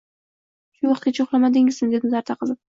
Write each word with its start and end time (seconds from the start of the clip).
Shu 0.79 0.89
vaqtgacha 0.93 1.27
uxlamadingizmi!— 1.27 1.93
dedim 1.95 2.17
zarda 2.19 2.41
qilib. 2.43 2.63